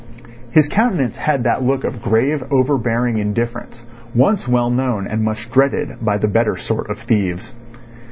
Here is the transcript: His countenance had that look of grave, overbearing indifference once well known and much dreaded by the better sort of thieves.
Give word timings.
His 0.49 0.67
countenance 0.67 1.15
had 1.15 1.43
that 1.43 1.61
look 1.61 1.83
of 1.83 2.01
grave, 2.01 2.43
overbearing 2.49 3.19
indifference 3.19 3.83
once 4.15 4.47
well 4.47 4.71
known 4.71 5.05
and 5.05 5.23
much 5.23 5.51
dreaded 5.51 5.97
by 6.03 6.17
the 6.17 6.27
better 6.27 6.57
sort 6.57 6.89
of 6.89 6.97
thieves. 7.07 7.53